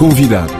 Convidado. 0.00 0.50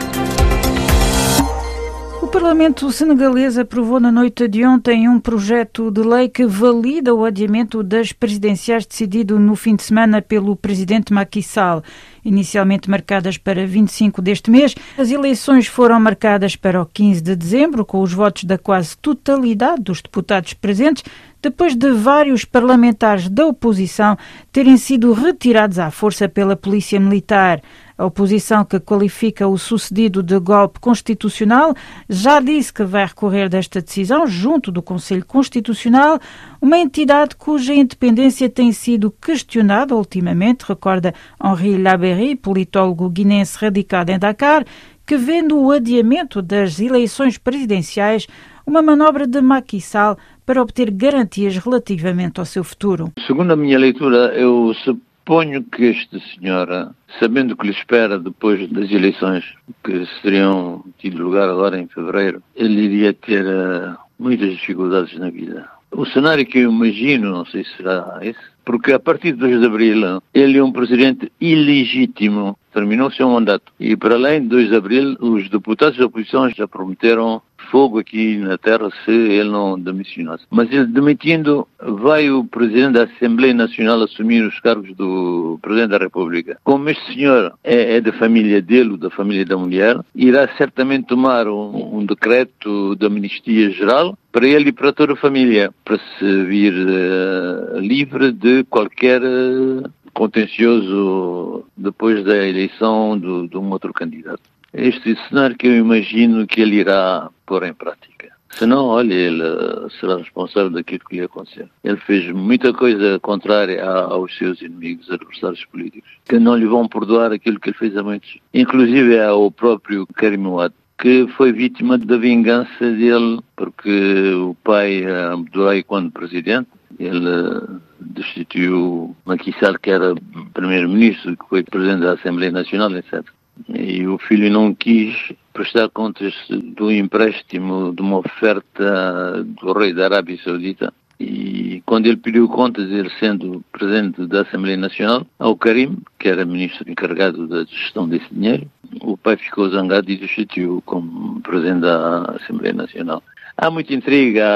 O 2.20 2.26
Parlamento 2.26 2.92
senegalês 2.92 3.56
aprovou 3.56 3.98
na 3.98 4.12
noite 4.12 4.46
de 4.46 4.66
ontem 4.66 5.08
um 5.08 5.18
projeto 5.18 5.90
de 5.90 6.02
lei 6.02 6.28
que 6.28 6.44
valida 6.44 7.14
o 7.14 7.24
adiamento 7.24 7.82
das 7.82 8.12
presidenciais 8.12 8.84
decidido 8.84 9.38
no 9.38 9.56
fim 9.56 9.74
de 9.74 9.82
semana 9.82 10.20
pelo 10.20 10.54
presidente 10.54 11.10
Macky 11.10 11.42
Sall. 11.42 11.82
Inicialmente 12.24 12.90
marcadas 12.90 13.38
para 13.38 13.66
25 13.66 14.20
deste 14.20 14.50
mês, 14.50 14.74
as 14.98 15.10
eleições 15.10 15.66
foram 15.66 15.98
marcadas 15.98 16.56
para 16.56 16.82
o 16.82 16.86
15 16.86 17.20
de 17.20 17.34
dezembro, 17.34 17.84
com 17.84 18.00
os 18.00 18.12
votos 18.12 18.44
da 18.44 18.58
quase 18.58 18.96
totalidade 18.98 19.82
dos 19.82 20.02
deputados 20.02 20.52
presentes, 20.52 21.02
depois 21.42 21.74
de 21.74 21.90
vários 21.92 22.44
parlamentares 22.44 23.28
da 23.28 23.46
oposição 23.46 24.16
terem 24.52 24.76
sido 24.76 25.12
retirados 25.12 25.78
à 25.78 25.90
força 25.90 26.28
pela 26.28 26.54
Polícia 26.54 27.00
Militar. 27.00 27.62
A 27.96 28.06
oposição, 28.06 28.64
que 28.64 28.80
qualifica 28.80 29.46
o 29.46 29.58
sucedido 29.58 30.22
de 30.22 30.38
golpe 30.38 30.80
constitucional, 30.80 31.74
já 32.08 32.40
disse 32.40 32.72
que 32.72 32.82
vai 32.82 33.04
recorrer 33.04 33.48
desta 33.48 33.80
decisão 33.82 34.26
junto 34.26 34.72
do 34.72 34.80
Conselho 34.80 35.24
Constitucional, 35.24 36.18
uma 36.60 36.78
entidade 36.78 37.36
cuja 37.36 37.74
independência 37.74 38.48
tem 38.48 38.70
sido 38.70 39.10
questionada 39.10 39.94
ultimamente, 39.94 40.64
recorda 40.68 41.14
Henri 41.42 41.80
Laberry, 41.80 42.36
politólogo 42.36 43.08
guinense 43.08 43.56
radicado 43.58 44.12
em 44.12 44.18
Dakar, 44.18 44.64
que 45.06 45.16
vendo 45.16 45.58
o 45.58 45.72
adiamento 45.72 46.42
das 46.42 46.78
eleições 46.78 47.38
presidenciais 47.38 48.26
uma 48.66 48.82
manobra 48.82 49.26
de 49.26 49.40
Macky 49.40 49.80
Sall 49.80 50.16
para 50.44 50.62
obter 50.62 50.90
garantias 50.90 51.56
relativamente 51.56 52.38
ao 52.38 52.46
seu 52.46 52.62
futuro. 52.62 53.10
Segundo 53.26 53.52
a 53.52 53.56
minha 53.56 53.78
leitura, 53.78 54.34
eu 54.34 54.72
suponho 54.84 55.64
que 55.64 55.84
este 55.86 56.20
senhor, 56.34 56.94
sabendo 57.18 57.54
o 57.54 57.56
que 57.56 57.66
lhe 57.66 57.72
espera 57.72 58.18
depois 58.18 58.70
das 58.70 58.90
eleições 58.90 59.44
que 59.82 60.06
seriam 60.20 60.84
tido 60.98 61.22
lugar 61.22 61.48
agora 61.48 61.80
em 61.80 61.88
fevereiro, 61.88 62.42
ele 62.54 62.82
iria 62.82 63.14
ter 63.14 63.44
uh, 63.44 63.96
muitas 64.18 64.50
dificuldades 64.50 65.18
na 65.18 65.30
vida. 65.30 65.79
O 65.92 66.06
cenário 66.06 66.46
que 66.46 66.58
eu 66.58 66.70
imagino, 66.70 67.30
não 67.30 67.44
sei 67.44 67.64
se 67.64 67.76
será 67.76 68.18
esse, 68.22 68.38
porque 68.64 68.92
a 68.92 68.98
partir 68.98 69.32
de 69.32 69.38
2 69.38 69.60
de 69.60 69.66
abril 69.66 70.22
ele 70.32 70.58
é 70.58 70.64
um 70.64 70.72
presidente 70.72 71.30
ilegítimo, 71.40 72.56
terminou 72.72 73.08
o 73.08 73.12
seu 73.12 73.28
mandato. 73.28 73.72
E 73.78 73.96
para 73.96 74.14
além 74.14 74.42
de 74.42 74.48
2 74.48 74.68
de 74.68 74.76
abril, 74.76 75.16
os 75.20 75.48
deputados 75.48 75.98
da 75.98 76.06
oposição 76.06 76.48
já 76.50 76.66
prometeram 76.66 77.42
fogo 77.70 77.98
aqui 77.98 78.36
na 78.38 78.58
terra 78.58 78.90
se 79.04 79.10
ele 79.10 79.50
não 79.50 79.78
demissionasse. 79.78 80.44
Mas 80.50 80.70
ele 80.72 80.86
demitindo, 80.86 81.66
vai 81.80 82.30
o 82.30 82.44
presidente 82.44 82.94
da 82.94 83.04
Assembleia 83.04 83.54
Nacional 83.54 84.02
assumir 84.02 84.42
os 84.42 84.58
cargos 84.60 84.94
do 84.96 85.58
presidente 85.62 85.90
da 85.90 85.98
República. 85.98 86.58
Como 86.64 86.88
este 86.88 87.14
senhor 87.14 87.54
é, 87.62 87.96
é 87.96 88.00
da 88.00 88.12
família 88.14 88.60
dele, 88.60 88.96
da 88.96 89.10
família 89.10 89.44
da 89.44 89.56
mulher, 89.56 89.98
irá 90.14 90.48
certamente 90.56 91.06
tomar 91.06 91.46
um, 91.48 91.98
um 91.98 92.06
decreto 92.06 92.96
da 92.96 93.06
amnistia 93.06 93.70
geral 93.70 94.16
para 94.32 94.46
ele 94.46 94.68
e 94.68 94.72
para 94.72 94.92
toda 94.92 95.14
a 95.14 95.16
família, 95.16 95.72
para 95.84 95.98
se 95.98 96.44
vir 96.44 96.72
uh, 96.72 97.78
livre 97.80 98.32
de 98.32 98.49
qualquer 98.68 99.22
uh, 99.22 99.90
contencioso 100.12 101.64
depois 101.76 102.24
da 102.24 102.36
eleição 102.36 103.18
de 103.18 103.56
um 103.56 103.70
outro 103.70 103.92
candidato. 103.92 104.42
Este 104.72 105.16
cenário 105.28 105.56
que 105.56 105.66
eu 105.66 105.76
imagino 105.76 106.46
que 106.46 106.60
ele 106.60 106.76
irá 106.76 107.28
pôr 107.44 107.64
em 107.64 107.74
prática. 107.74 108.30
Senão, 108.50 108.86
olha, 108.86 109.14
ele 109.14 109.42
eh, 109.42 109.86
será 109.98 110.16
responsável 110.16 110.70
daquilo 110.70 111.04
que 111.08 111.16
lhe 111.16 111.22
acontecer. 111.22 111.68
Ele 111.84 111.96
fez 111.98 112.30
muita 112.32 112.72
coisa 112.72 113.18
contrária 113.20 113.82
aos 113.84 114.36
seus 114.36 114.60
inimigos, 114.60 115.10
adversários 115.10 115.64
políticos, 115.66 116.10
que 116.28 116.38
não 116.38 116.56
lhe 116.56 116.66
vão 116.66 116.88
perdoar 116.88 117.32
aquilo 117.32 117.60
que 117.60 117.70
ele 117.70 117.78
fez 117.78 117.96
a 117.96 118.02
muitos, 118.02 118.38
inclusive 118.52 119.20
ao 119.20 119.50
próprio 119.50 120.06
Karim 120.14 120.46
Ouad, 120.46 120.74
que 120.98 121.26
foi 121.36 121.52
vítima 121.52 121.96
da 121.96 122.16
vingança 122.16 122.80
dele, 122.80 123.40
porque 123.56 124.32
o 124.34 124.54
pai 124.62 125.04
Abdoulaye, 125.06 125.84
quando 125.84 126.10
presidente, 126.10 126.68
ele 126.98 127.28
eh, 127.28 127.89
destituiu 128.00 129.14
Macky 129.24 129.54
que 129.82 129.90
era 129.90 130.14
primeiro-ministro, 130.54 131.36
que 131.36 131.48
foi 131.48 131.62
presidente 131.62 132.02
da 132.02 132.12
Assembleia 132.12 132.52
Nacional, 132.52 132.90
etc. 132.96 133.24
E 133.68 134.06
o 134.06 134.18
filho 134.18 134.50
não 134.50 134.74
quis 134.74 135.32
prestar 135.52 135.88
contas 135.90 136.34
do 136.48 136.90
empréstimo 136.90 137.92
de 137.94 138.00
uma 138.00 138.18
oferta 138.18 139.44
do 139.44 139.72
rei 139.72 139.92
da 139.92 140.04
Arábia 140.04 140.38
Saudita. 140.42 140.92
E 141.18 141.82
quando 141.84 142.06
ele 142.06 142.16
pediu 142.16 142.48
contas, 142.48 142.90
ele 142.90 143.10
sendo 143.20 143.62
presidente 143.70 144.26
da 144.26 144.40
Assembleia 144.40 144.78
Nacional, 144.78 145.26
ao 145.38 145.54
Karim, 145.54 145.98
que 146.18 146.28
era 146.28 146.46
ministro 146.46 146.90
encarregado 146.90 147.46
da 147.46 147.64
gestão 147.64 148.08
desse 148.08 148.26
dinheiro, 148.32 148.66
o 149.02 149.18
pai 149.18 149.36
ficou 149.36 149.68
zangado 149.68 150.10
e 150.10 150.16
destituiu 150.16 150.82
como 150.86 151.40
presidente 151.42 151.80
da 151.82 152.36
Assembleia 152.36 152.72
Nacional. 152.72 153.22
Há 153.62 153.70
muita 153.70 153.92
intriga 153.92 154.48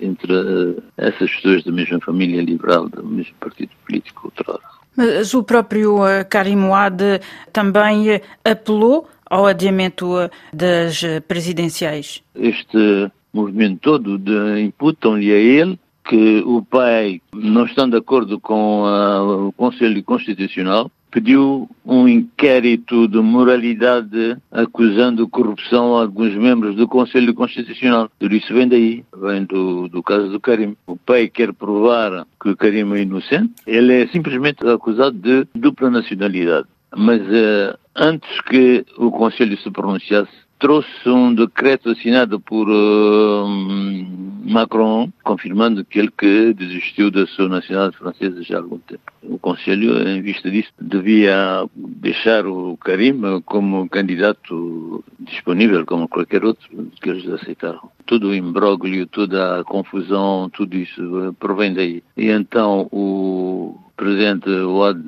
entre 0.00 0.32
essas 0.96 1.30
pessoas 1.32 1.62
da 1.62 1.70
mesma 1.70 2.00
família 2.00 2.40
liberal, 2.40 2.88
do 2.88 3.04
mesmo 3.04 3.34
partido 3.38 3.72
político 3.86 4.22
outrora. 4.24 4.62
Mas 4.96 5.34
o 5.34 5.42
próprio 5.42 6.06
eh, 6.06 6.24
Karim 6.24 6.64
Ouad 6.64 7.20
também 7.52 8.08
eh, 8.08 8.22
apelou 8.42 9.06
ao 9.28 9.44
adiamento 9.44 10.18
eh, 10.18 10.30
das 10.50 11.02
presidenciais. 11.28 12.22
Este 12.34 13.10
movimento 13.34 13.80
todo 13.80 14.58
imputam-lhe 14.58 15.30
a 15.30 15.36
ele 15.36 15.78
que 16.02 16.42
o 16.46 16.62
pai, 16.62 17.20
não 17.34 17.66
estando 17.66 17.92
de 17.92 17.98
acordo 17.98 18.40
com 18.40 18.82
o 19.46 19.52
Conselho 19.52 20.02
Constitucional, 20.02 20.90
pediu 21.10 21.68
um 21.84 22.08
inquérito 22.08 23.08
de 23.08 23.18
moralidade 23.18 24.36
acusando 24.50 25.28
corrupção 25.28 25.96
a 25.96 26.02
alguns 26.02 26.34
membros 26.34 26.76
do 26.76 26.86
Conselho 26.86 27.34
Constitucional. 27.34 28.10
Tudo 28.18 28.34
isso 28.34 28.52
vem 28.54 28.68
daí, 28.68 29.04
vem 29.16 29.44
do, 29.44 29.88
do 29.88 30.02
caso 30.02 30.28
do 30.28 30.40
Karim. 30.40 30.76
O 30.86 30.96
pai 30.96 31.28
quer 31.28 31.52
provar 31.52 32.26
que 32.40 32.50
o 32.50 32.56
Karim 32.56 32.92
é 32.94 33.02
inocente, 33.02 33.52
ele 33.66 34.02
é 34.02 34.06
simplesmente 34.08 34.66
acusado 34.66 35.16
de 35.16 35.46
dupla 35.54 35.90
nacionalidade. 35.90 36.66
Mas 36.96 37.20
uh, 37.22 37.78
antes 37.94 38.40
que 38.42 38.84
o 38.96 39.10
Conselho 39.10 39.56
se 39.58 39.70
pronunciasse, 39.70 40.32
trouxe 40.60 41.08
um 41.08 41.34
decreto 41.34 41.90
assinado 41.90 42.38
por 42.38 42.68
uh, 42.68 43.48
Macron, 44.44 45.10
confirmando 45.24 45.84
que 45.84 45.98
ele 45.98 46.10
que 46.10 46.52
desistiu 46.52 47.10
da 47.10 47.26
sua 47.26 47.48
nacionalidade 47.48 47.96
francesa 47.96 48.42
já 48.42 48.56
há 48.56 48.60
algum 48.60 48.78
tempo. 48.78 49.02
O 49.22 49.38
Conselho, 49.38 50.06
em 50.06 50.20
vista 50.20 50.50
disso, 50.50 50.70
devia 50.80 51.64
deixar 51.74 52.46
o 52.46 52.76
Karim 52.76 53.20
como 53.44 53.88
candidato 53.88 55.04
disponível, 55.18 55.84
como 55.86 56.08
qualquer 56.08 56.44
outro 56.44 56.68
que 57.00 57.10
eles 57.10 57.28
aceitaram. 57.28 57.90
Todo 58.06 58.28
o 58.28 58.34
imbróglio, 58.34 59.06
toda 59.06 59.60
a 59.60 59.64
confusão, 59.64 60.50
tudo 60.50 60.76
isso 60.76 61.34
provém 61.38 61.72
daí. 61.72 62.02
E 62.16 62.28
então 62.28 62.88
o 62.90 63.59
presidente 64.00 64.48
Ouad 64.48 64.98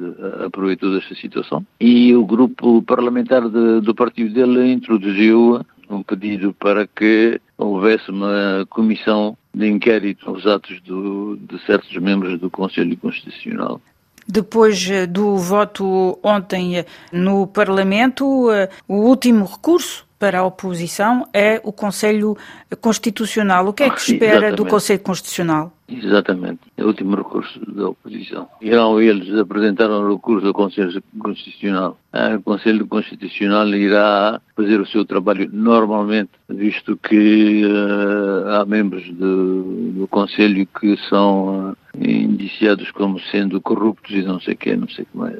aproveitou 0.45 0.93
desta 0.93 1.15
situação 1.15 1.65
e 1.81 2.15
o 2.15 2.27
grupo 2.27 2.83
parlamentar 2.83 3.49
de, 3.49 3.81
do 3.81 3.95
partido 3.95 4.35
dele 4.35 4.71
introduziu 4.71 5.65
um 5.89 6.03
pedido 6.03 6.53
para 6.53 6.87
que 6.87 7.41
houvesse 7.57 8.11
uma 8.11 8.67
comissão 8.69 9.35
de 9.55 9.67
inquérito 9.67 10.29
aos 10.29 10.47
atos 10.47 10.79
do, 10.83 11.39
de 11.39 11.59
certos 11.65 11.97
membros 11.97 12.39
do 12.39 12.51
Conselho 12.51 12.95
Constitucional. 12.99 13.81
Depois 14.29 14.89
eh, 14.91 15.07
do 15.07 15.37
voto 15.37 16.19
ontem 16.23 16.79
eh, 16.79 16.87
no 17.13 17.47
Parlamento, 17.47 18.51
eh, 18.53 18.69
o 18.87 18.97
último 18.97 19.45
recurso 19.45 20.07
para 20.23 20.39
a 20.39 20.45
oposição 20.45 21.27
é 21.33 21.61
o 21.65 21.73
Conselho 21.73 22.37
Constitucional. 22.81 23.67
O 23.67 23.73
que 23.73 23.83
é 23.83 23.91
que 23.91 24.01
espera 24.01 24.35
Exatamente. 24.35 24.57
do 24.57 24.67
Conselho 24.67 25.01
Constitucional? 25.01 25.73
Exatamente, 25.89 26.61
é 26.77 26.85
o 26.85 26.87
último 26.87 27.17
recurso 27.17 27.61
da 27.75 27.89
oposição. 27.89 28.49
Irão 28.61 29.01
eles 29.01 29.37
apresentar 29.37 29.91
um 29.91 30.13
recurso 30.13 30.47
ao 30.47 30.55
Conselho 30.55 31.03
Constitucional. 31.19 31.99
O 32.39 32.43
Conselho 32.43 32.87
Constitucional 32.87 33.67
irá 33.71 34.41
fazer 34.55 34.81
o 34.81 34.87
seu 34.87 35.05
trabalho 35.05 35.51
normalmente, 35.53 36.31
visto 36.49 36.97
que 36.97 37.65
uh, 37.67 38.49
há 38.51 38.65
membros 38.65 39.05
do, 39.15 39.93
do 39.93 40.07
Conselho 40.07 40.65
que 40.81 40.97
são 41.09 41.73
uh, 41.73 41.77
indiciados 41.99 42.93
como 42.93 43.19
sendo 43.19 43.61
corruptos 43.61 44.13
e 44.13 44.23
não 44.23 44.39
sei 44.39 44.55
o 44.55 44.57
que, 44.57 44.77
não 44.77 44.89
sei 44.89 45.03
o 45.03 45.07
que 45.09 45.19
mais. 45.19 45.37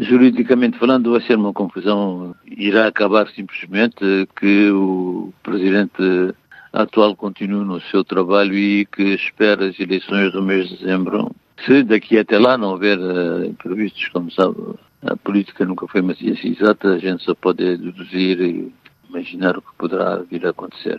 Juridicamente 0.00 0.78
falando, 0.78 1.12
vai 1.12 1.20
ser 1.20 1.36
uma 1.36 1.52
confusão. 1.52 2.34
Irá 2.46 2.86
acabar 2.86 3.28
simplesmente 3.28 4.26
que 4.34 4.70
o 4.70 5.30
Presidente 5.42 6.34
atual 6.72 7.14
continue 7.14 7.66
no 7.66 7.80
seu 7.82 8.02
trabalho 8.02 8.54
e 8.54 8.86
que 8.86 9.02
espera 9.14 9.68
as 9.68 9.78
eleições 9.78 10.32
do 10.32 10.42
mês 10.42 10.70
de 10.70 10.78
dezembro. 10.78 11.30
Se 11.66 11.82
daqui 11.82 12.18
até 12.18 12.38
lá 12.38 12.56
não 12.56 12.70
houver 12.70 12.98
uh, 12.98 13.44
imprevistos, 13.44 14.08
como 14.08 14.30
sabe, 14.30 14.56
a 15.02 15.14
política 15.16 15.66
nunca 15.66 15.86
foi 15.86 16.00
uma 16.00 16.14
ciência 16.14 16.48
exata, 16.48 16.94
a 16.94 16.98
gente 16.98 17.22
só 17.22 17.34
pode 17.34 17.76
deduzir 17.76 18.40
e 18.40 18.72
imaginar 19.10 19.58
o 19.58 19.62
que 19.62 19.74
poderá 19.76 20.16
vir 20.30 20.46
a 20.46 20.50
acontecer. 20.50 20.98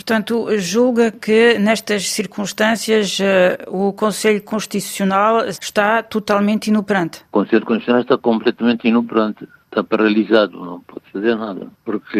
Portanto, 0.00 0.46
julga 0.56 1.10
que 1.10 1.58
nestas 1.58 2.10
circunstâncias 2.10 3.18
uh, 3.20 3.68
o 3.68 3.92
Conselho 3.92 4.42
Constitucional 4.42 5.46
está 5.46 6.02
totalmente 6.02 6.68
inoperante? 6.68 7.20
O 7.30 7.32
Conselho 7.32 7.66
Constitucional 7.66 8.00
está 8.00 8.16
completamente 8.16 8.88
inoperante, 8.88 9.46
está 9.66 9.84
paralisado, 9.84 10.58
não 10.58 10.80
pode 10.80 11.02
fazer 11.12 11.36
nada, 11.36 11.66
porque 11.84 12.18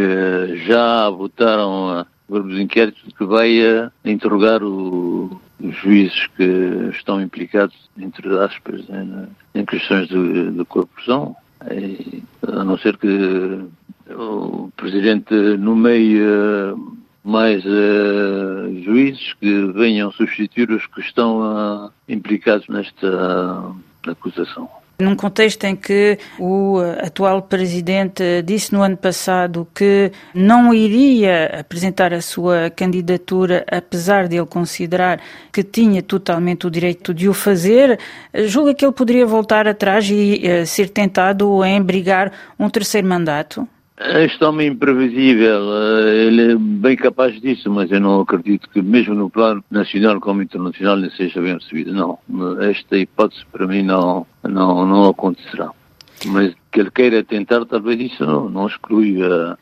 já 0.66 1.08
votaram 1.08 2.04
grupo 2.28 2.50
de 2.50 2.62
inquérito 2.62 3.00
que 3.16 3.24
vai 3.24 3.50
interrogar 4.04 4.62
o, 4.62 5.40
os 5.58 5.74
juízes 5.76 6.26
que 6.36 6.90
estão 6.92 7.18
implicados, 7.18 7.74
entre 7.96 8.28
aspas, 8.40 8.82
em, 8.90 9.26
em 9.58 9.64
questões 9.64 10.06
de, 10.06 10.50
de 10.50 10.64
corrupção, 10.66 11.34
e, 11.70 12.22
a 12.46 12.62
não 12.62 12.76
ser 12.76 12.98
que 12.98 13.64
o 14.10 14.70
Presidente 14.76 15.34
nomeie 15.56 16.20
mais 17.22 17.64
uh, 17.64 18.82
juízes 18.82 19.34
que 19.34 19.72
venham 19.72 20.10
substituir 20.12 20.70
os 20.70 20.86
que 20.86 21.00
estão 21.00 21.40
uh, 21.40 21.90
implicados 22.08 22.66
nesta 22.68 23.72
acusação. 24.06 24.68
Num 25.00 25.16
contexto 25.16 25.64
em 25.64 25.74
que 25.74 26.18
o 26.38 26.76
atual 27.02 27.40
presidente 27.40 28.42
disse 28.42 28.70
no 28.74 28.82
ano 28.82 28.98
passado 28.98 29.66
que 29.74 30.12
não 30.34 30.74
iria 30.74 31.60
apresentar 31.60 32.12
a 32.12 32.20
sua 32.20 32.68
candidatura, 32.68 33.64
apesar 33.70 34.28
de 34.28 34.36
ele 34.36 34.46
considerar 34.46 35.18
que 35.50 35.62
tinha 35.62 36.02
totalmente 36.02 36.66
o 36.66 36.70
direito 36.70 37.14
de 37.14 37.30
o 37.30 37.32
fazer, 37.32 37.98
julga 38.44 38.74
que 38.74 38.84
ele 38.84 38.92
poderia 38.92 39.24
voltar 39.24 39.66
atrás 39.66 40.06
e 40.10 40.42
uh, 40.44 40.66
ser 40.66 40.90
tentado 40.90 41.64
em 41.64 41.80
brigar 41.80 42.30
um 42.58 42.68
terceiro 42.68 43.08
mandato? 43.08 43.66
Este 44.02 44.42
homem 44.42 44.68
imprevisível, 44.68 45.60
eh, 45.76 46.24
ele 46.24 46.52
é 46.52 46.56
bem 46.56 46.96
capaz 46.96 47.38
disso, 47.38 47.70
mas 47.70 47.90
eu 47.90 48.00
não 48.00 48.22
acredito 48.22 48.66
que 48.70 48.80
mesmo 48.80 49.14
no 49.14 49.28
plano 49.28 49.62
nacional 49.70 50.18
como 50.18 50.40
internacional 50.40 50.96
ele 50.98 51.10
seja 51.10 51.38
bem 51.42 51.52
recebido. 51.52 51.92
Não, 51.92 52.18
esta 52.62 52.96
hipótese 52.96 53.44
para 53.52 53.66
mim 53.66 53.82
não, 53.82 54.26
não, 54.42 54.86
não 54.86 55.10
acontecerá. 55.10 55.70
Mas 56.24 56.54
que 56.72 56.80
ele 56.80 56.90
queira 56.90 57.22
tentar, 57.22 57.66
talvez 57.66 58.00
isso 58.00 58.24
não, 58.24 58.48
não 58.48 58.66
exclui 58.68 59.22
a, 59.22 59.58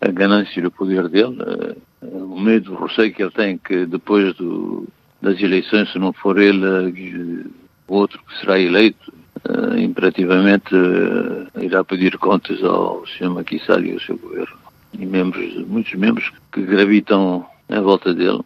a 0.00 0.08
ganância 0.12 0.62
do 0.62 0.70
poder 0.70 1.08
dele, 1.08 1.36
eh, 1.40 1.76
o 2.04 2.38
medo, 2.38 2.72
o 2.74 2.86
receio 2.86 3.12
que 3.12 3.24
ele 3.24 3.32
tem 3.32 3.58
que 3.58 3.86
depois 3.86 4.32
do, 4.36 4.86
das 5.20 5.40
eleições, 5.40 5.90
se 5.90 5.98
não 5.98 6.12
for 6.12 6.38
ele, 6.38 6.64
eh, 6.64 7.44
o 7.88 7.96
outro 7.96 8.22
que 8.22 8.38
será 8.38 8.56
eleito, 8.56 9.12
uh, 9.48 9.76
imperativamente 9.78 10.74
uh, 10.74 11.46
irá 11.60 11.84
pedir 11.84 12.16
contas 12.18 12.62
ao 12.62 13.04
Sr. 13.06 13.30
Maquissar 13.30 13.82
e 13.84 13.92
ao 13.92 14.00
seu 14.00 14.16
governo 14.16 14.56
e 14.98 15.06
membros, 15.06 15.66
muitos 15.66 15.94
membros 15.94 16.32
que 16.52 16.62
gravitam 16.62 17.46
em 17.68 17.80
volta 17.80 18.12
dele. 18.12 18.40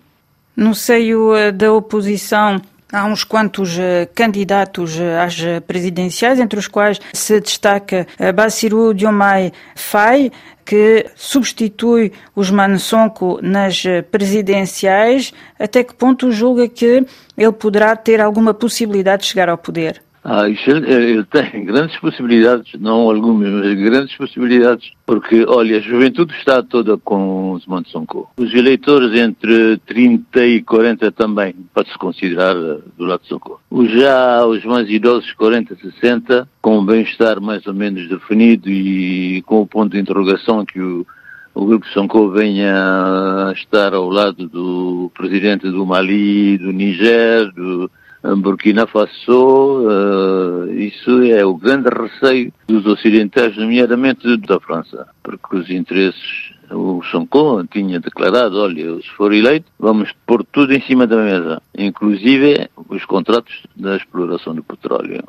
No 0.55 0.75
seio 0.75 1.35
eh, 1.35 1.51
da 1.51 1.73
oposição, 1.73 2.61
Há 2.93 3.07
uns 3.07 3.25
quantos 3.25 3.77
candidatos 4.15 5.01
às 5.01 5.37
presidenciais, 5.67 6.39
entre 6.39 6.61
os 6.61 6.69
quais 6.69 7.01
se 7.13 7.41
destaca 7.41 8.07
Bassirou 8.33 8.95
Diomaye 8.95 9.53
Faye, 9.75 10.31
que 10.65 11.05
substitui 11.17 12.13
os 12.37 12.53
Sonko 12.79 13.41
nas 13.43 13.83
presidenciais. 14.13 15.33
Até 15.59 15.83
que 15.83 15.93
ponto 15.93 16.31
julga 16.31 16.69
que 16.69 17.05
ele 17.37 17.53
poderá 17.53 17.97
ter 17.97 18.21
alguma 18.21 18.55
possibilidade 18.55 19.23
de 19.23 19.29
chegar 19.29 19.49
ao 19.49 19.59
poder? 19.59 20.01
Ah, 20.25 20.49
isso 20.49 20.71
ele, 20.71 20.91
ele, 20.91 21.25
tem 21.25 21.67
grandes 21.67 21.99
possibilidades, 21.99 22.73
não 22.81 23.11
algumas, 23.11 23.53
mas 23.53 23.75
grandes 23.75 24.17
possibilidades, 24.17 24.91
porque, 25.05 25.45
olha, 25.47 25.77
a 25.77 25.81
juventude 25.81 26.33
está 26.39 26.63
toda 26.63 26.97
com 26.97 27.53
os 27.53 27.65
Sonko. 27.91 28.31
Os 28.39 28.55
eleitores 28.55 29.15
entre 29.21 29.77
30 29.85 30.47
e 30.47 30.63
40 30.63 31.13
também, 31.13 31.55
pode-se 31.75 31.99
considerar 31.99 32.57
eh, 32.57 32.79
do 32.97 33.05
lado 33.05 33.21
de 33.21 33.29
Sonko. 33.29 33.61
Já, 33.99 34.47
os 34.47 34.65
mais 34.65 34.89
idosos, 34.89 35.31
40, 35.35 35.77
60, 35.77 36.49
com 36.63 36.79
o 36.79 36.85
bem-estar 36.87 37.39
mais 37.39 37.67
ou 37.67 37.75
menos 37.75 38.09
definido 38.09 38.71
e 38.71 39.43
com 39.43 39.61
o 39.61 39.67
ponto 39.67 39.93
de 39.93 40.01
interrogação 40.01 40.65
que 40.65 40.81
o, 40.81 41.07
o 41.55 41.67
grupo 41.67 41.87
Sonko 41.89 42.31
venha 42.31 43.53
estar 43.55 43.93
ao 43.93 44.09
lado 44.09 44.49
do 44.49 45.13
presidente 45.15 45.71
do 45.71 45.85
Mali, 45.85 46.57
do 46.57 46.73
Niger, 46.73 47.53
do 47.53 47.91
Burkina 48.37 48.87
Faso, 48.87 49.87
uh, 49.87 50.73
isso 50.73 51.23
é 51.25 51.45
o 51.45 51.55
grande 51.55 51.91
receio 51.91 52.51
dos 52.67 52.87
ocidentais, 52.87 53.55
nomeadamente 53.55 54.39
da 54.39 54.59
França, 54.59 55.07
porque 55.23 55.55
os 55.55 55.69
interesses, 55.69 56.55
o 56.71 57.03
Sonko 57.03 57.63
tinha 57.67 58.01
declarado, 58.01 58.59
olha, 58.59 58.97
se 59.03 59.11
for 59.11 59.31
eleito, 59.31 59.67
vamos 59.79 60.11
pôr 60.27 60.43
tudo 60.43 60.73
em 60.73 60.81
cima 60.81 61.07
da 61.07 61.19
mesa, 61.19 61.61
inclusive 61.77 62.71
os 62.89 63.05
contratos 63.05 63.63
da 63.77 63.95
exploração 63.97 64.55
do 64.55 64.65
petróleo. 64.65 65.23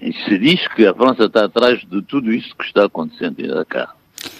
E 0.00 0.12
se 0.12 0.36
diz 0.36 0.66
que 0.74 0.84
a 0.84 0.94
França 0.94 1.26
está 1.26 1.44
atrás 1.44 1.80
de 1.88 2.02
tudo 2.02 2.32
isso 2.32 2.56
que 2.56 2.64
está 2.64 2.86
acontecendo 2.86 3.64
cá, 3.66 3.94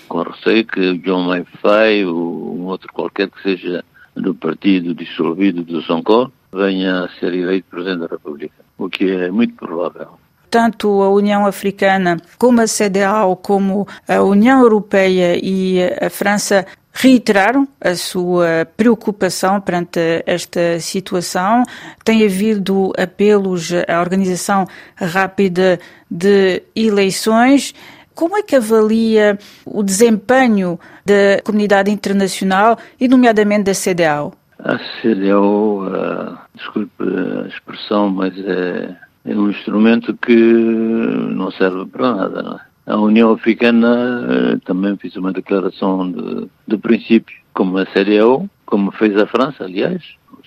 com 0.08 0.22
receio 0.22 0.66
que 0.66 0.98
John 0.98 1.22
Mayfair 1.22 2.08
ou 2.08 2.58
um 2.58 2.64
outro 2.64 2.92
qualquer 2.92 3.30
que 3.30 3.40
seja 3.42 3.84
do 4.16 4.34
partido 4.34 4.92
dissolvido 4.92 5.62
do 5.62 5.82
Sonko 5.82 6.32
venha 6.56 7.04
a 7.04 7.08
ser 7.20 7.34
eleito 7.34 7.68
Presidente 7.70 8.00
da 8.00 8.06
República, 8.06 8.54
o 8.78 8.88
que 8.88 9.10
é 9.10 9.30
muito 9.30 9.54
provável. 9.54 10.08
Tanto 10.50 11.02
a 11.02 11.10
União 11.10 11.44
Africana 11.44 12.16
como 12.38 12.60
a 12.60 12.66
CDAO, 12.66 13.36
como 13.36 13.86
a 14.08 14.22
União 14.22 14.60
Europeia 14.60 15.38
e 15.42 15.80
a 16.00 16.08
França 16.08 16.66
reiteraram 16.92 17.68
a 17.78 17.94
sua 17.94 18.66
preocupação 18.76 19.60
perante 19.60 20.00
esta 20.24 20.80
situação. 20.80 21.62
Tem 22.02 22.24
havido 22.24 22.92
apelos 22.96 23.70
à 23.86 24.00
organização 24.00 24.66
rápida 24.96 25.78
de 26.10 26.62
eleições. 26.74 27.74
Como 28.14 28.38
é 28.38 28.42
que 28.42 28.56
avalia 28.56 29.38
o 29.66 29.82
desempenho 29.82 30.80
da 31.04 31.42
comunidade 31.44 31.90
internacional 31.90 32.78
e, 32.98 33.06
nomeadamente, 33.08 33.64
da 33.64 33.74
CDAO? 33.74 34.32
A 34.66 34.74
uh, 34.74 36.38
desculpe 36.56 36.90
a 37.00 37.46
expressão, 37.46 38.10
mas 38.10 38.36
é, 38.36 38.96
é, 39.24 39.36
um 39.36 39.48
instrumento 39.48 40.12
que 40.16 40.34
não 40.34 41.52
serve 41.52 41.86
para 41.86 42.16
nada. 42.16 42.42
Não 42.42 42.56
é? 42.56 42.60
A 42.86 42.96
União 42.96 43.30
Africana 43.32 44.26
uh, 44.26 44.60
também 44.64 44.96
fez 44.96 45.14
uma 45.14 45.32
declaração 45.32 46.10
de, 46.10 46.48
de 46.66 46.78
princípio, 46.78 47.36
como 47.54 47.78
a 47.78 47.86
CDAO, 47.86 48.50
como 48.64 48.90
fez 48.90 49.16
a 49.16 49.26
França, 49.28 49.62
aliás, 49.62 50.02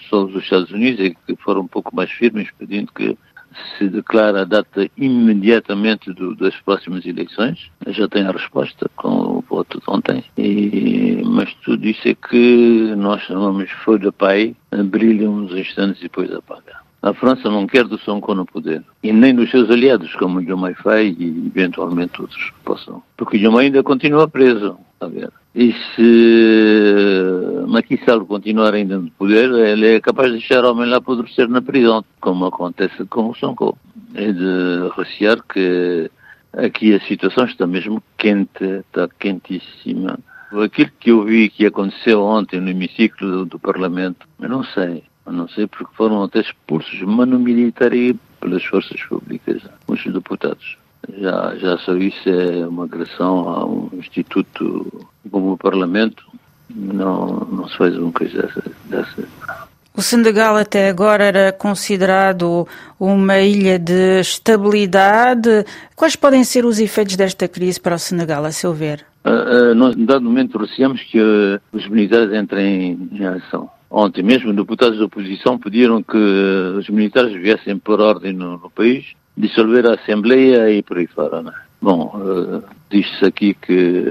só 0.09 0.25
os 0.25 0.35
Estados 0.35 0.71
Unidos 0.71 1.05
é 1.05 1.11
que 1.11 1.41
foram 1.41 1.61
um 1.61 1.67
pouco 1.67 1.95
mais 1.95 2.11
firmes, 2.11 2.49
pedindo 2.57 2.91
que 2.91 3.17
se 3.77 3.87
declara 3.89 4.41
a 4.41 4.45
data 4.45 4.89
imediatamente 4.97 6.11
do, 6.13 6.35
das 6.35 6.55
próximas 6.61 7.05
eleições. 7.05 7.69
Já 7.87 8.07
tem 8.07 8.25
a 8.25 8.31
resposta 8.31 8.89
com 8.95 9.37
o 9.37 9.43
voto 9.47 9.79
de 9.79 9.85
ontem. 9.89 10.23
E, 10.37 11.21
mas 11.25 11.53
tudo 11.65 11.85
isso 11.87 12.07
é 12.07 12.15
que 12.15 12.93
nós 12.97 13.21
chamamos 13.23 13.69
foi 13.83 13.99
de 13.99 14.11
pai, 14.11 14.55
brilha 14.85 15.29
uns 15.29 15.51
instantes 15.51 15.99
e 15.99 16.03
depois 16.03 16.31
apaga. 16.31 16.79
A 17.01 17.13
França 17.13 17.49
não 17.49 17.65
quer 17.65 17.85
do 17.85 17.97
Sonko 17.97 18.35
no 18.35 18.45
poder. 18.45 18.83
E 19.01 19.13
nem 19.13 19.33
dos 19.33 19.49
seus 19.49 19.69
aliados, 19.69 20.13
como 20.15 20.39
o 20.39 20.43
Diomaye 20.43 20.75
Faye 20.75 21.15
e 21.17 21.47
eventualmente 21.47 22.21
outros 22.21 22.43
que 22.43 22.59
possam. 22.65 23.01
Porque 23.15 23.37
Diomaye 23.37 23.67
ainda 23.67 23.81
continua 23.83 24.27
preso. 24.27 24.77
A 24.99 25.07
ver. 25.07 25.31
E 25.55 25.73
se 25.95 27.49
Sall 28.05 28.25
continuar 28.25 28.73
ainda 28.73 28.97
no 28.97 29.09
poder, 29.11 29.49
ele 29.51 29.95
é 29.95 29.99
capaz 29.99 30.31
de 30.31 30.37
deixar 30.37 30.63
o 30.63 30.71
homem 30.71 30.89
lá 30.89 30.97
apodrecer 30.97 31.47
na 31.47 31.61
prisão, 31.61 32.03
como 32.19 32.45
acontece 32.45 33.03
com 33.05 33.29
o 33.29 33.35
Sonko. 33.35 33.77
É 34.13 34.31
de 34.31 34.89
recear 34.95 35.43
que 35.43 36.09
aqui 36.53 36.93
a 36.93 36.99
situação 37.01 37.45
está 37.45 37.67
mesmo 37.67 38.01
quente, 38.17 38.63
está 38.63 39.07
quentíssima. 39.19 40.19
Aquilo 40.51 40.91
que 40.99 41.11
eu 41.11 41.23
vi 41.23 41.49
que 41.49 41.65
aconteceu 41.65 42.21
ontem 42.21 42.59
no 42.59 42.69
hemiciclo 42.69 43.29
do, 43.29 43.45
do 43.45 43.59
Parlamento, 43.59 44.27
eu 44.39 44.49
não 44.49 44.63
sei, 44.63 45.03
eu 45.25 45.31
não 45.31 45.47
sei 45.47 45.67
porque 45.67 45.95
foram 45.95 46.23
até 46.23 46.39
expulsos 46.39 47.01
mano 47.01 47.39
militar 47.39 47.91
pelas 48.39 48.63
forças 48.63 49.01
públicas, 49.03 49.61
os 49.87 50.03
deputados. 50.03 50.78
Já, 51.17 51.55
já 51.55 51.77
só 51.79 51.95
isso 51.95 52.29
é 52.29 52.67
uma 52.67 52.85
agressão 52.85 53.49
a 53.49 53.65
um 53.65 53.89
instituto 53.93 55.05
como 55.31 55.53
o 55.53 55.57
Parlamento. 55.57 56.23
Não, 56.69 57.47
não 57.51 57.67
se 57.67 57.77
faz 57.77 57.97
uma 57.97 58.11
coisa 58.11 58.43
dessa, 58.43 58.63
dessa. 58.85 59.27
O 59.95 60.01
Senegal 60.01 60.55
até 60.55 60.87
agora 60.87 61.23
era 61.25 61.51
considerado 61.51 62.67
uma 62.99 63.39
ilha 63.39 63.79
de 63.79 64.19
estabilidade. 64.21 65.65
Quais 65.95 66.15
podem 66.15 66.43
ser 66.43 66.63
os 66.63 66.79
efeitos 66.79 67.15
desta 67.15 67.47
crise 67.47 67.81
para 67.81 67.95
o 67.95 67.99
Senegal, 67.99 68.45
a 68.45 68.51
seu 68.51 68.73
ver? 68.73 69.05
Uh, 69.25 69.71
uh, 69.71 69.75
nós, 69.75 69.97
em 69.97 70.05
dado 70.05 70.23
momento, 70.23 70.57
receamos 70.57 71.01
que 71.03 71.19
uh, 71.19 71.59
os 71.73 71.87
militares 71.89 72.33
entrem 72.33 73.09
em 73.11 73.25
ação. 73.25 73.69
Ontem 73.89 74.23
mesmo, 74.23 74.53
deputados 74.53 74.99
da 74.99 75.05
oposição 75.05 75.57
pediram 75.57 76.03
que 76.03 76.15
os 76.15 76.87
militares 76.87 77.33
viessem 77.33 77.77
por 77.77 77.99
ordem 77.99 78.31
no, 78.31 78.51
no 78.57 78.69
país 78.69 79.15
dissolver 79.39 79.87
a 79.87 79.93
Assembleia 79.93 80.69
e 80.69 80.83
por 80.83 80.97
aí 80.97 81.07
fora. 81.07 81.41
Né? 81.41 81.53
Bom, 81.81 82.11
uh, 82.13 82.61
diz-se 82.89 83.25
aqui 83.25 83.53
que 83.53 84.03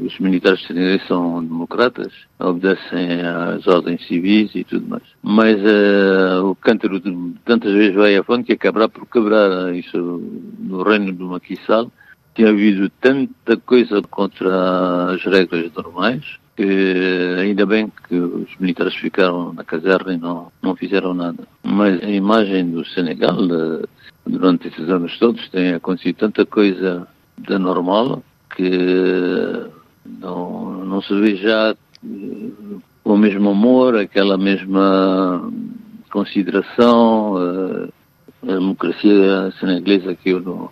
os 0.00 0.16
militares 0.20 0.64
senegalês 0.64 1.04
são 1.08 1.42
democratas, 1.42 2.12
obedecem 2.38 3.20
às 3.20 3.66
ordens 3.66 4.06
civis 4.06 4.54
e 4.54 4.62
tudo 4.62 4.88
mais. 4.88 5.02
Mas 5.22 5.56
uh, 5.56 6.46
o 6.46 6.54
cântaro 6.54 7.00
tantas 7.44 7.72
vezes 7.72 7.96
vai 7.96 8.16
a 8.16 8.22
fundo 8.22 8.44
que 8.44 8.52
acabará 8.52 8.88
por 8.88 9.06
quebrar 9.06 9.74
isso 9.74 9.98
no 10.60 10.82
reino 10.84 11.12
do 11.12 11.26
Maquissal 11.26 11.90
tinha 12.36 12.50
havido 12.50 12.90
tanta 13.00 13.56
coisa 13.56 14.02
contra 14.02 15.14
as 15.14 15.24
regras 15.24 15.72
normais 15.72 16.38
que 16.54 17.36
ainda 17.38 17.66
bem 17.66 17.92
que 18.08 18.16
os 18.16 18.48
militares 18.58 18.94
ficaram 18.94 19.52
na 19.52 19.62
caserna 19.62 20.14
e 20.14 20.16
não, 20.16 20.50
não 20.62 20.74
fizeram 20.74 21.12
nada. 21.12 21.46
Mas 21.62 22.02
a 22.02 22.08
imagem 22.08 22.70
do 22.70 22.84
Senegal, 22.86 23.36
eh, 23.38 23.84
durante 24.26 24.68
esses 24.68 24.88
anos 24.88 25.18
todos, 25.18 25.48
tem 25.50 25.74
acontecido 25.74 26.16
tanta 26.16 26.44
coisa 26.44 27.06
de 27.38 27.58
normal 27.58 28.22
que 28.54 29.66
não, 30.20 30.84
não 30.84 31.02
se 31.02 31.14
vê 31.20 31.36
já 31.36 31.72
eh, 31.72 32.50
o 33.04 33.16
mesmo 33.16 33.50
amor, 33.50 33.96
aquela 33.96 34.36
mesma 34.36 35.50
consideração, 36.10 37.36
eh, 37.38 37.88
a 38.42 38.54
democracia 38.54 39.52
senegalesa 39.60 40.14
que 40.14 40.30
eu 40.30 40.40
não, 40.40 40.70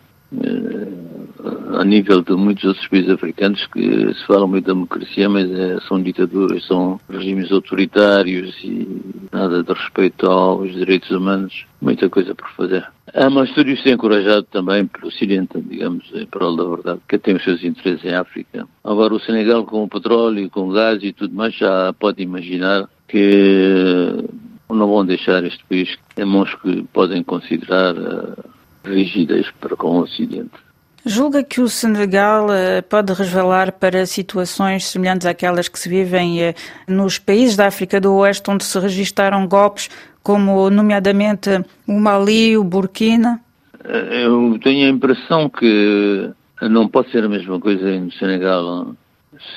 a 1.79 1.85
nível 1.85 2.23
de 2.23 2.33
muitos 2.33 2.65
outros 2.65 2.87
países 2.89 3.11
africanos 3.11 3.67
que 3.67 4.15
se 4.15 4.27
fala 4.27 4.47
muito 4.47 4.65
de 4.65 4.73
democracia, 4.73 5.29
mas 5.29 5.51
é, 5.51 5.79
são 5.81 6.03
ditaduras, 6.03 6.67
são 6.67 7.01
regimes 7.09 7.51
autoritários 7.53 8.57
e 8.63 8.87
nada 9.33 9.63
de 9.63 9.73
respeito 9.73 10.27
aos 10.27 10.73
direitos 10.73 11.11
humanos, 11.11 11.67
muita 11.81 12.09
coisa 12.09 12.35
por 12.35 12.49
fazer. 12.51 12.87
Ah, 13.13 13.31
mas 13.31 13.53
tudo 13.53 13.71
isso 13.71 13.89
é 13.89 13.93
encorajado 13.93 14.45
também 14.45 14.87
pelo 14.87 15.09
Ocidente, 15.09 15.61
digamos, 15.61 16.05
em 16.15 16.27
prol 16.27 16.57
da 16.57 16.65
verdade, 16.65 17.01
que 17.09 17.19
tem 17.19 17.37
os 17.37 17.45
seus 17.45 17.63
interesses 17.63 18.05
em 18.05 18.15
África. 18.15 18.67
Agora, 18.83 19.15
o 19.15 19.21
Senegal 19.21 19.65
com 19.65 19.85
o 19.85 19.89
petróleo, 19.89 20.51
com 20.51 20.69
o 20.69 20.73
gás 20.73 21.03
e 21.03 21.13
tudo 21.13 21.35
mais, 21.35 21.55
já 21.55 21.93
pode 21.93 22.23
imaginar 22.23 22.89
que 23.07 24.25
não 24.69 24.89
vão 24.89 25.05
deixar 25.05 25.45
este 25.45 25.65
país 25.67 25.97
em 26.17 26.25
mãos 26.25 26.53
que 26.57 26.83
podem 26.93 27.23
considerar 27.23 27.95
uh, 27.95 28.45
rígidas 28.85 29.47
para 29.61 29.77
com 29.77 29.99
o 29.99 30.03
Ocidente. 30.03 30.51
Julga 31.07 31.45
que 31.45 31.61
o 31.61 31.69
Senegal 31.69 32.47
uh, 32.47 32.83
pode 32.89 33.13
resvalar 33.13 33.73
para 33.73 34.07
situações 34.07 34.87
semelhantes 34.87 35.27
àquelas 35.27 35.69
que 35.69 35.79
se 35.79 35.87
vivem 35.87 36.49
uh, 36.49 36.55
nos 36.89 37.19
países 37.19 37.57
da 37.57 37.67
África 37.67 38.01
do 38.01 38.15
Oeste, 38.15 38.51
onde 38.51 38.65
se 38.65 38.79
registaram 38.79 39.47
golpes, 39.47 39.91
como 40.23 40.71
nomeadamente 40.71 41.63
o 41.87 42.01
Mali, 42.01 42.57
o 42.57 42.65
Burkina? 42.65 43.39
Eu 43.85 44.59
tenho 44.63 44.87
a 44.87 44.91
impressão 44.91 45.51
que 45.51 46.31
não 46.63 46.89
pode 46.89 47.11
ser 47.11 47.23
a 47.23 47.29
mesma 47.29 47.61
coisa 47.61 48.01
no 48.01 48.11
Senegal. 48.13 48.95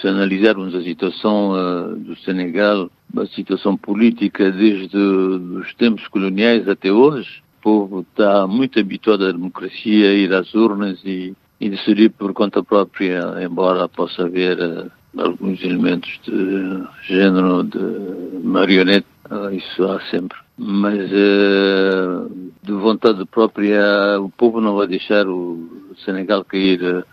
Se 0.01 0.07
analisarmos 0.09 0.75
a 0.75 0.81
situação 0.81 1.53
do 1.99 2.13
Senegal, 2.25 2.89
a 3.15 3.25
situação 3.27 3.77
política 3.77 4.51
desde 4.51 4.97
os 4.97 5.73
tempos 5.75 6.05
coloniais 6.09 6.67
até 6.67 6.91
hoje, 6.91 7.41
povo 7.67 7.99
está 7.99 8.47
muito 8.47 8.79
habituado 8.79 9.25
à 9.25 9.31
democracia, 9.33 10.09
a 10.09 10.13
ir 10.13 10.33
às 10.33 10.53
urnas 10.55 10.97
e, 11.03 11.35
e 11.59 11.69
decidir 11.69 12.11
por 12.11 12.31
conta 12.31 12.63
própria, 12.63 13.43
embora 13.43 13.89
possa 13.89 14.23
haver 14.23 14.57
uh, 14.57 14.89
alguns 15.17 15.61
elementos 15.61 16.09
de 16.23 16.81
género 17.03 17.65
de 17.65 18.39
marionete, 18.41 19.05
uh, 19.29 19.53
isso 19.53 19.83
há 19.83 19.99
sempre. 20.09 20.37
Mas 20.57 21.11
uh, 21.11 22.31
de 22.63 22.71
vontade 22.71 23.25
própria, 23.25 24.17
o 24.21 24.29
povo 24.29 24.61
não 24.61 24.77
vai 24.77 24.87
deixar 24.87 25.27
o 25.27 25.93
Senegal 26.05 26.45
cair 26.45 27.05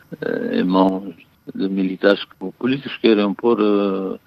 em 0.52 0.62
mãos 0.62 1.14
de 1.52 1.68
militares 1.68 2.25
políticos 2.58 2.96
querem 2.99 3.34
pôr 3.34 3.58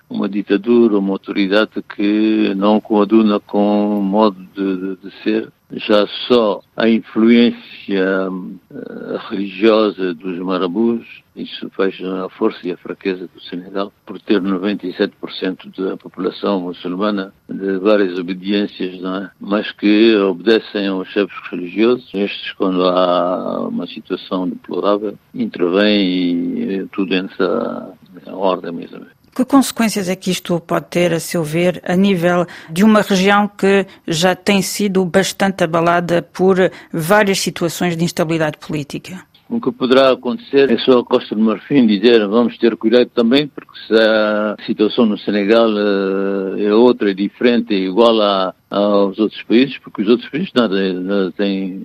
uma 0.09 0.27
ditadura, 0.29 0.99
uma 0.99 1.13
autoridade 1.13 1.81
que 1.95 2.53
não 2.55 2.79
coaduna 2.79 3.39
com 3.39 3.97
o 3.97 4.01
modo 4.01 4.46
de, 4.63 4.95
de, 4.97 5.11
ser 5.23 5.51
já 5.71 6.07
só 6.27 6.61
a 6.75 6.87
influência 6.87 8.29
uh, 8.29 9.17
religiosa 9.29 10.13
dos 10.13 10.39
marabus, 10.39 11.05
isso 11.35 11.69
faz 11.71 11.95
a 12.01 12.29
força 12.29 12.59
e 12.67 12.71
a 12.71 12.77
fraqueza 12.77 13.29
do 13.33 13.41
Senegal, 13.41 13.91
por 14.05 14.19
ter 14.19 14.41
97% 14.41 15.77
da 15.77 15.97
população 15.97 16.61
muçulmana 16.61 17.33
de 17.49 17.77
várias 17.77 18.17
obediências, 18.17 18.99
não 19.01 19.15
é? 19.15 19.31
mas 19.39 19.71
que 19.73 20.15
obedecem 20.15 20.87
aos 20.87 21.07
chefes 21.09 21.37
religiosos. 21.51 22.09
Estes, 22.13 22.53
quando 22.53 22.83
há 22.85 23.67
uma 23.67 23.85
situação 23.87 24.49
deplorável, 24.49 25.17
intervêm 25.33 26.59
e 26.59 26.87
tudo 26.87 27.13
entra 27.13 27.93
em 28.25 28.31
ordem 28.31 28.71
mesmo. 28.71 29.05
Que 29.37 29.45
consequências 29.45 30.09
é 30.09 30.15
que 30.15 30.31
isto 30.31 30.59
pode 30.59 30.87
ter, 30.87 31.13
a 31.13 31.19
seu 31.19 31.43
ver, 31.43 31.79
a 31.85 31.95
nível 31.95 32.47
de 32.71 32.83
uma 32.83 33.03
região 33.03 33.47
que 33.47 33.85
já 34.07 34.35
tem 34.35 34.63
sido 34.63 35.05
bastante 35.05 35.63
abalada 35.63 36.23
por 36.23 36.57
várias 36.91 37.39
situações 37.39 37.95
de 37.95 38.03
instabilidade 38.03 38.57
política? 38.57 39.23
O 39.49 39.61
que 39.61 39.71
poderá 39.71 40.11
acontecer 40.11 40.69
é 40.69 40.77
só 40.77 40.99
a 40.99 41.05
Costa 41.05 41.33
do 41.33 41.41
Marfim 41.41 41.87
dizer 41.87 42.27
vamos 42.27 42.57
ter 42.57 42.75
cuidado 42.75 43.09
também, 43.15 43.47
porque 43.47 43.79
se 43.87 43.93
a 43.93 44.57
situação 44.65 45.05
no 45.05 45.17
Senegal 45.17 45.69
uh, 45.69 46.59
é 46.59 46.73
outra, 46.73 47.11
é 47.11 47.13
diferente, 47.13 47.73
é 47.73 47.77
igual 47.77 48.21
a, 48.21 48.53
aos 48.69 49.17
outros 49.17 49.41
países, 49.43 49.77
porque 49.77 50.01
os 50.01 50.09
outros 50.09 50.29
países 50.29 50.51
nada, 50.53 50.93
nada 50.93 51.31
têm, 51.31 51.81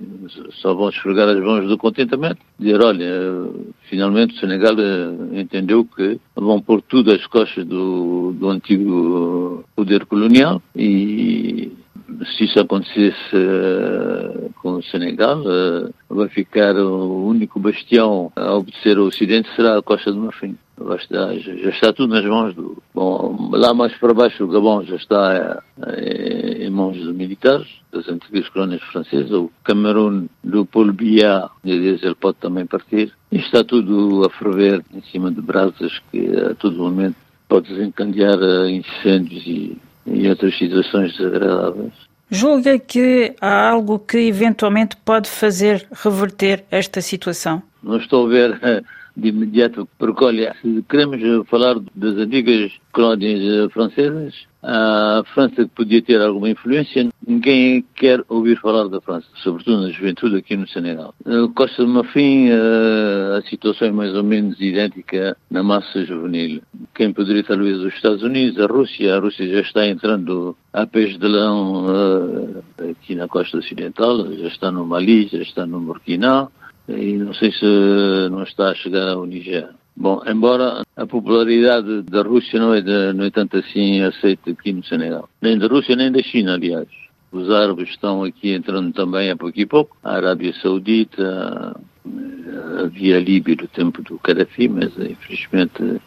só 0.61 0.73
vão 0.73 0.89
esfregar 0.89 1.29
as 1.29 1.39
mãos 1.39 1.65
do 1.67 1.77
contentamento, 1.77 2.39
dizer, 2.59 2.83
olha, 2.83 3.49
finalmente 3.89 4.35
o 4.35 4.39
Senegal 4.41 4.75
uh, 4.75 5.39
entendeu 5.39 5.85
que 5.85 6.19
vão 6.35 6.61
pôr 6.61 6.81
tudo 6.81 7.13
às 7.13 7.25
costas 7.27 7.65
do, 7.65 8.33
do 8.33 8.49
antigo 8.49 9.63
poder 9.73 10.05
colonial 10.05 10.61
e 10.75 11.71
se 12.25 12.45
isso 12.45 12.59
acontecesse 12.59 13.35
uh, 13.35 14.53
com 14.61 14.73
o 14.73 14.83
Senegal, 14.83 15.41
uh, 15.41 15.93
vai 16.09 16.27
ficar 16.29 16.75
o 16.75 17.25
único 17.27 17.59
bastião 17.59 18.31
a 18.35 18.53
obedecer 18.55 18.97
ao 18.97 19.05
Ocidente 19.05 19.49
será 19.55 19.77
a 19.77 19.81
Costa 19.81 20.11
do 20.11 20.19
Marfim. 20.19 20.57
Já, 21.09 21.33
já 21.33 21.69
está 21.69 21.93
tudo 21.93 22.13
nas 22.13 22.25
mãos 22.25 22.55
do. 22.55 22.81
Bom, 22.93 23.51
lá 23.53 23.73
mais 23.73 23.93
para 23.93 24.13
baixo 24.13 24.43
o 24.43 24.47
Gabão 24.47 24.83
já 24.83 24.95
está 24.95 25.63
uh, 25.77 26.63
em 26.63 26.69
mãos 26.69 26.97
dos 26.97 27.15
militares, 27.15 27.67
das 27.91 28.07
antigas 28.09 28.49
colónias 28.49 28.81
francesas. 28.81 29.31
O 29.31 29.51
Camerún 29.63 30.27
do 30.43 30.65
Paul 30.65 30.91
Biya, 30.91 31.49
ele 31.63 32.15
pode 32.15 32.37
também 32.37 32.65
partir. 32.65 33.13
E 33.31 33.37
está 33.37 33.63
tudo 33.63 34.25
a 34.25 34.29
ferver 34.29 34.83
em 34.93 35.01
cima 35.03 35.31
de 35.31 35.41
brasas 35.41 36.01
que 36.11 36.35
a 36.37 36.55
todo 36.55 36.77
momento 36.77 37.15
pode 37.47 37.69
desencadear 37.69 38.39
incêndios 38.67 39.45
e 39.45 39.77
e 40.05 40.27
outras 40.27 40.57
situações 40.57 41.15
desagradáveis. 41.17 41.93
Julga 42.33 42.79
que 42.79 43.35
há 43.39 43.69
algo 43.69 43.99
que 43.99 44.17
eventualmente 44.17 44.97
pode 45.05 45.29
fazer 45.29 45.85
reverter 46.03 46.65
esta 46.71 46.99
situação? 46.99 47.61
Não 47.83 47.97
estou 47.97 48.25
a 48.25 48.29
ver 48.29 48.83
de 49.15 49.27
imediato, 49.29 49.87
porque 49.99 50.23
olha, 50.23 50.55
se 50.59 50.83
queremos 50.89 51.21
falar 51.47 51.75
das 51.93 52.15
antigas 52.15 52.71
colónias 52.91 53.71
francesas, 53.71 54.33
a 54.63 55.21
França 55.35 55.69
podia 55.75 56.01
ter 56.01 56.19
alguma 56.19 56.49
influência, 56.49 57.07
ninguém 57.27 57.85
quer 57.93 58.23
ouvir 58.27 58.59
falar 58.59 58.87
da 58.87 58.99
França, 58.99 59.27
sobretudo 59.35 59.81
na 59.81 59.91
juventude 59.91 60.37
aqui 60.37 60.55
no 60.55 60.67
Senegal. 60.67 61.13
Costa 61.53 61.85
de 61.85 61.91
Marfim, 61.91 62.49
a 62.49 63.41
situação 63.47 63.89
é 63.89 63.91
mais 63.91 64.15
ou 64.15 64.23
menos 64.23 64.59
idêntica 64.59 65.37
na 65.51 65.61
massa 65.61 66.03
juvenil. 66.03 66.61
Quem 66.93 67.11
poderia 67.11 67.43
talvez 67.43 67.77
os 67.77 67.93
Estados 67.93 68.21
Unidos, 68.21 68.59
a 68.59 68.67
Rússia, 68.67 69.15
a 69.15 69.19
Rússia 69.19 69.47
já 69.47 69.61
está 69.61 69.87
entrando 69.87 70.55
a 70.71 70.85
pés 70.85 71.17
de 71.17 71.27
lão 71.27 71.85
aqui 72.91 73.15
na 73.15 73.27
costa 73.27 73.57
ocidental, 73.57 74.31
já 74.31 74.47
está 74.47 74.71
no 74.71 74.85
Mali, 74.85 75.27
já 75.27 75.39
está 75.39 75.65
no 75.65 75.79
Burkina, 75.79 76.49
e 76.87 77.13
não 77.13 77.33
sei 77.33 77.51
se 77.51 77.65
não 78.29 78.43
está 78.43 78.69
a 78.69 78.75
chegar 78.75 79.09
ao 79.09 79.25
Niger. 79.25 79.69
Bom, 79.95 80.21
embora 80.27 80.83
a 80.95 81.05
popularidade 81.05 82.03
da 82.03 82.21
Rússia 82.21 82.59
não 82.59 82.73
é, 82.73 82.81
de, 82.81 83.13
não 83.13 83.25
é 83.25 83.31
tanto 83.31 83.57
assim 83.57 84.01
aceita 84.01 84.51
aqui 84.51 84.71
no 84.71 84.83
Senegal. 84.83 85.27
Nem 85.41 85.57
da 85.57 85.67
Rússia, 85.67 85.95
nem 85.95 86.11
da 86.11 86.21
China, 86.21 86.53
aliás. 86.53 86.87
Os 87.31 87.49
árabes 87.49 87.89
estão 87.89 88.23
aqui 88.23 88.53
entrando 88.53 88.93
também 88.93 89.31
a 89.31 89.35
pouco 89.35 89.59
e 89.59 89.65
pouco. 89.65 89.97
A 90.03 90.15
Arábia 90.15 90.53
Saudita, 90.61 91.75
havia 92.83 93.17
a 93.17 93.19
Líbia 93.19 93.55
no 93.59 93.67
tempo 93.67 94.01
do 94.03 94.19
Gaddafi, 94.23 94.67
mas 94.67 94.95
infelizmente 94.97 95.99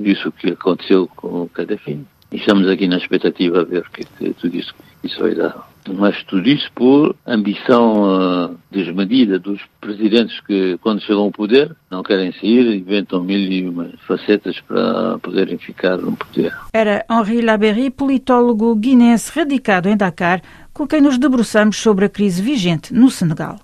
viu-se 0.00 0.26
o 0.26 0.32
que 0.32 0.50
aconteceu 0.50 1.08
com 1.16 1.42
o 1.42 1.50
Gaddafi. 1.54 2.00
E 2.32 2.36
estamos 2.36 2.68
aqui 2.68 2.86
na 2.86 2.96
expectativa 2.96 3.60
a 3.60 3.64
ver 3.64 3.80
o 3.80 3.90
que, 3.90 4.04
que 4.04 4.32
tudo 4.34 4.56
isso, 4.56 4.72
isso 5.02 5.20
vai 5.20 5.34
dar. 5.34 5.68
Mas 5.88 6.22
tudo 6.24 6.48
isso 6.48 6.70
por 6.74 7.16
ambição 7.26 8.04
uh, 8.04 8.56
desmedida 8.70 9.38
dos 9.38 9.60
presidentes 9.80 10.38
que, 10.42 10.78
quando 10.78 11.00
chegam 11.00 11.22
ao 11.22 11.32
poder, 11.32 11.74
não 11.90 12.02
querem 12.02 12.32
sair, 12.32 12.76
inventam 12.76 13.24
mil 13.24 13.40
e 13.40 13.68
uma 13.68 13.90
facetas 14.06 14.60
para 14.60 15.18
poderem 15.18 15.58
ficar 15.58 15.96
no 15.96 16.16
poder. 16.16 16.54
Era 16.72 17.04
Henri 17.10 17.40
Laberry, 17.40 17.90
politólogo 17.90 18.76
guinense 18.76 19.32
radicado 19.34 19.88
em 19.88 19.96
Dakar, 19.96 20.40
com 20.72 20.86
quem 20.86 21.00
nos 21.00 21.18
debruçamos 21.18 21.78
sobre 21.78 22.04
a 22.04 22.08
crise 22.08 22.40
vigente 22.40 22.94
no 22.94 23.10
Senegal. 23.10 23.58